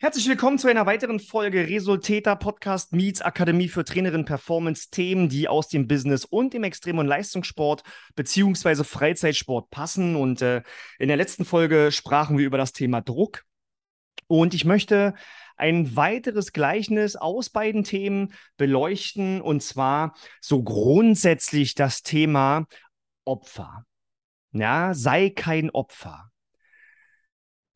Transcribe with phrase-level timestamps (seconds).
[0.00, 5.48] Herzlich willkommen zu einer weiteren Folge Resultäter Podcast Meets Akademie für Trainerinnen Performance Themen, die
[5.48, 7.82] aus dem Business und dem Extrem- und Leistungssport
[8.14, 10.14] beziehungsweise Freizeitsport passen.
[10.14, 10.62] Und äh,
[11.00, 13.42] in der letzten Folge sprachen wir über das Thema Druck.
[14.28, 15.14] Und ich möchte
[15.56, 22.66] ein weiteres Gleichnis aus beiden Themen beleuchten und zwar so grundsätzlich das Thema
[23.24, 23.84] Opfer.
[24.52, 26.30] Ja, sei kein Opfer.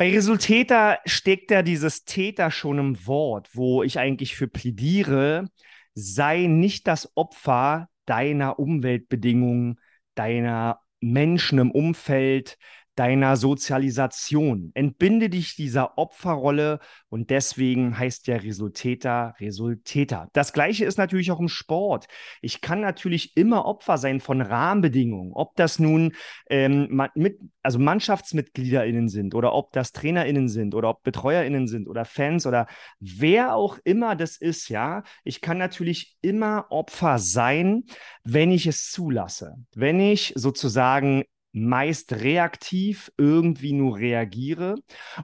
[0.03, 5.49] Bei Resultäter steckt ja dieses Täter schon im Wort, wo ich eigentlich für plädiere,
[5.95, 9.79] sei nicht das Opfer deiner Umweltbedingungen,
[10.17, 12.59] deiner Menschen im Umfeld,
[12.95, 14.71] deiner Sozialisation.
[14.75, 16.79] Entbinde dich dieser Opferrolle
[17.09, 20.29] und deswegen heißt ja Resultäter Resultäter.
[20.33, 22.07] Das gleiche ist natürlich auch im Sport.
[22.41, 26.13] Ich kann natürlich immer Opfer sein von Rahmenbedingungen, ob das nun
[26.51, 32.05] ähm, mit, also MannschaftsmitgliederInnen sind oder ob das TrainerInnen sind oder ob BetreuerInnen sind oder
[32.05, 32.67] Fans oder
[33.01, 35.03] wer auch immer das ist, ja.
[35.25, 37.85] Ich kann natürlich immer Opfer sein,
[38.25, 39.57] wenn ich es zulasse.
[39.75, 44.77] Wenn ich sozusagen meist reaktiv irgendwie nur reagiere.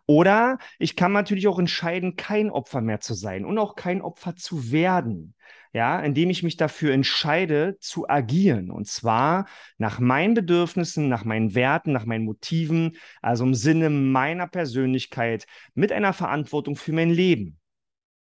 [0.07, 4.37] Oder ich kann natürlich auch entscheiden, kein Opfer mehr zu sein und auch kein Opfer
[4.37, 5.35] zu werden.
[5.75, 8.71] Ja, indem ich mich dafür entscheide, zu agieren.
[8.71, 14.47] Und zwar nach meinen Bedürfnissen, nach meinen Werten, nach meinen Motiven, also im Sinne meiner
[14.47, 17.59] Persönlichkeit mit einer Verantwortung für mein Leben.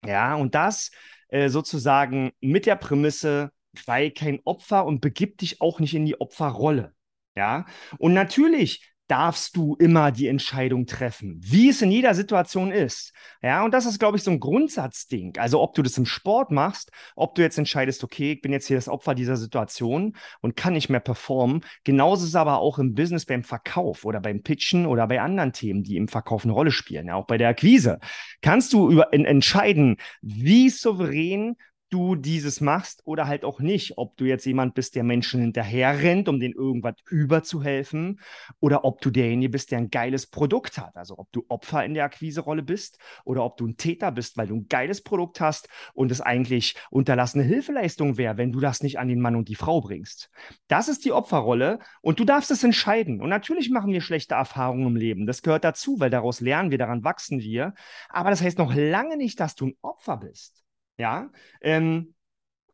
[0.04, 0.90] Ja, und das
[1.28, 3.52] äh, sozusagen mit der Prämisse,
[3.84, 6.95] sei kein Opfer und begib dich auch nicht in die Opferrolle.
[7.36, 7.66] Ja,
[7.98, 13.12] und natürlich darfst du immer die Entscheidung treffen, wie es in jeder Situation ist.
[13.42, 15.36] Ja, und das ist, glaube ich, so ein Grundsatzding.
[15.38, 18.66] Also, ob du das im Sport machst, ob du jetzt entscheidest, okay, ich bin jetzt
[18.66, 21.64] hier das Opfer dieser Situation und kann nicht mehr performen.
[21.84, 25.52] Genauso ist es aber auch im Business beim Verkauf oder beim Pitchen oder bei anderen
[25.52, 27.06] Themen, die im Verkauf eine Rolle spielen.
[27.06, 28.00] Ja, auch bei der Akquise.
[28.42, 31.56] Kannst du über, in, entscheiden, wie souverän
[31.96, 33.96] du dieses machst oder halt auch nicht.
[33.96, 38.20] Ob du jetzt jemand bist, der Menschen hinterher rennt, um denen irgendwas überzuhelfen,
[38.60, 40.94] oder ob du derjenige bist, der ein geiles Produkt hat.
[40.96, 44.48] Also ob du Opfer in der Akquiserolle bist oder ob du ein Täter bist, weil
[44.48, 48.98] du ein geiles Produkt hast und es eigentlich unterlassene Hilfeleistung wäre, wenn du das nicht
[48.98, 50.30] an den Mann und die Frau bringst.
[50.68, 53.22] Das ist die Opferrolle und du darfst es entscheiden.
[53.22, 55.26] Und natürlich machen wir schlechte Erfahrungen im Leben.
[55.26, 57.72] Das gehört dazu, weil daraus lernen wir, daran wachsen wir.
[58.10, 60.65] Aber das heißt noch lange nicht, dass du ein Opfer bist.
[60.98, 61.30] Ja,
[61.60, 62.14] ähm,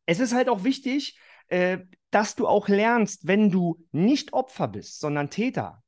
[0.06, 1.18] es ist halt auch wichtig,
[1.48, 1.78] äh,
[2.10, 5.82] dass du auch lernst, wenn du nicht Opfer bist, sondern Täter,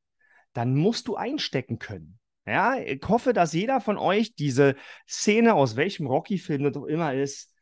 [0.53, 2.19] dann musst du einstecken können.
[2.47, 4.77] Ja, ich hoffe, dass jeder von euch diese
[5.09, 7.53] Szene aus welchem Rocky-Film das auch immer ist,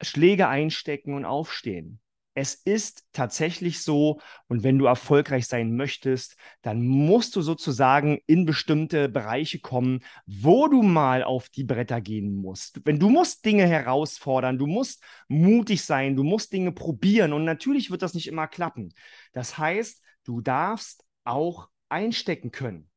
[0.00, 2.01] Schläge einstecken und aufstehen.
[2.34, 8.46] Es ist tatsächlich so, und wenn du erfolgreich sein möchtest, dann musst du sozusagen in
[8.46, 12.80] bestimmte Bereiche kommen, wo du mal auf die Bretter gehen musst.
[12.84, 17.90] Wenn du musst Dinge herausfordern, du musst mutig sein, du musst Dinge probieren und natürlich
[17.90, 18.94] wird das nicht immer klappen.
[19.32, 22.88] Das heißt, du darfst auch einstecken können.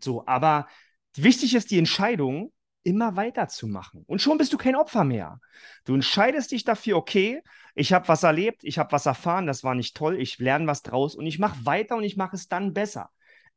[0.00, 0.66] So, aber
[1.14, 2.52] wichtig ist die Entscheidung,
[2.86, 4.04] immer weiterzumachen.
[4.06, 5.40] Und schon bist du kein Opfer mehr.
[5.84, 7.42] Du entscheidest dich dafür, okay,
[7.74, 10.82] ich habe was erlebt, ich habe was erfahren, das war nicht toll, ich lerne was
[10.82, 13.10] draus und ich mache weiter und ich mache es dann besser.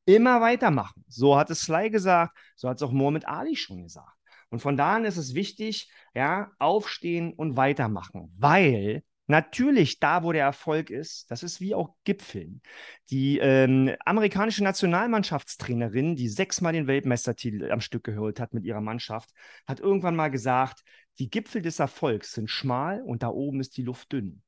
[0.06, 1.06] Immer weitermachen.
[1.08, 4.18] So hat es Sly gesagt, so hat es auch Mohammed Ali schon gesagt.
[4.50, 10.32] Und von da an ist es wichtig, ja, aufstehen und weitermachen, weil Natürlich, da wo
[10.32, 12.64] der Erfolg ist, das ist wie auch Gipfeln.
[13.12, 19.30] Die ähm, amerikanische Nationalmannschaftstrainerin, die sechsmal den Weltmeistertitel am Stück geholt hat mit ihrer Mannschaft,
[19.68, 20.82] hat irgendwann mal gesagt,
[21.20, 24.42] die Gipfel des Erfolgs sind schmal und da oben ist die Luft dünn.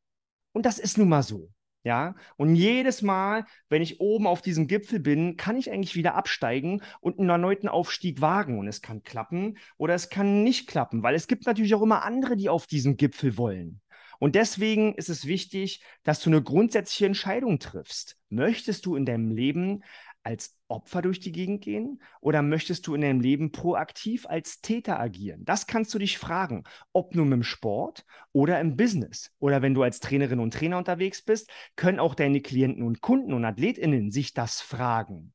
[0.52, 1.52] Und das ist nun mal so.
[1.84, 6.16] Ja, und jedes Mal, wenn ich oben auf diesem Gipfel bin, kann ich eigentlich wieder
[6.16, 8.58] absteigen und einen erneuten Aufstieg wagen.
[8.58, 12.04] Und es kann klappen oder es kann nicht klappen, weil es gibt natürlich auch immer
[12.04, 13.80] andere, die auf diesem Gipfel wollen.
[14.22, 18.20] Und deswegen ist es wichtig, dass du eine grundsätzliche Entscheidung triffst.
[18.30, 19.84] Möchtest du in deinem Leben
[20.22, 25.00] als Opfer durch die Gegend gehen oder möchtest du in deinem Leben proaktiv als Täter
[25.00, 25.44] agieren?
[25.44, 29.32] Das kannst du dich fragen, ob nur im Sport oder im Business.
[29.40, 33.34] Oder wenn du als Trainerin und Trainer unterwegs bist, können auch deine Klienten und Kunden
[33.34, 35.34] und Athletinnen sich das fragen.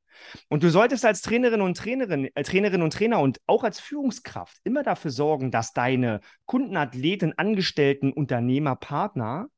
[0.48, 4.56] Und du solltest als Trainerin und Trainerin, äh, Trainerin und Trainer und auch als Führungskraft
[4.64, 9.48] immer dafür sorgen, dass deine Kunden, Athleten, Angestellten, Unternehmer, Partner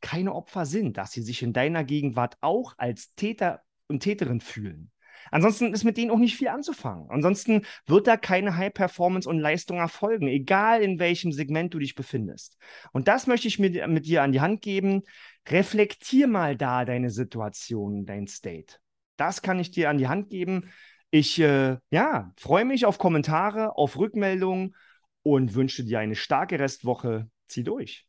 [0.00, 4.90] keine Opfer sind, dass sie sich in deiner Gegenwart auch als Täter und Täterin fühlen.
[5.30, 7.10] Ansonsten ist mit denen auch nicht viel anzufangen.
[7.10, 11.94] Ansonsten wird da keine High Performance und Leistung erfolgen, egal in welchem Segment du dich
[11.94, 12.56] befindest.
[12.92, 15.02] Und das möchte ich mit, mit dir an die Hand geben.
[15.48, 18.76] Reflektier mal da deine Situation, dein State.
[19.16, 20.70] Das kann ich dir an die Hand geben.
[21.10, 24.74] Ich äh, ja, freue mich auf Kommentare, auf Rückmeldungen
[25.22, 27.30] und wünsche dir eine starke Restwoche.
[27.48, 28.06] Zieh durch.